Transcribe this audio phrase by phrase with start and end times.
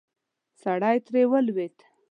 [0.61, 1.77] سړی ترې ولوېد.